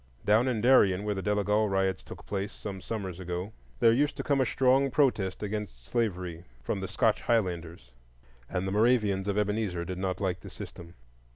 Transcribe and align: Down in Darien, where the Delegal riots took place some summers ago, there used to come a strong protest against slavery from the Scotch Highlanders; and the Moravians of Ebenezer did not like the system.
Down 0.25 0.47
in 0.47 0.61
Darien, 0.61 1.03
where 1.03 1.13
the 1.13 1.21
Delegal 1.21 1.69
riots 1.69 2.01
took 2.01 2.25
place 2.25 2.51
some 2.51 2.81
summers 2.81 3.19
ago, 3.19 3.53
there 3.79 3.91
used 3.91 4.17
to 4.17 4.23
come 4.23 4.41
a 4.41 4.47
strong 4.47 4.89
protest 4.89 5.43
against 5.43 5.85
slavery 5.85 6.43
from 6.63 6.79
the 6.79 6.87
Scotch 6.87 7.21
Highlanders; 7.21 7.91
and 8.49 8.67
the 8.67 8.71
Moravians 8.71 9.27
of 9.27 9.37
Ebenezer 9.37 9.85
did 9.85 9.99
not 9.99 10.19
like 10.19 10.39
the 10.39 10.49
system. 10.49 10.95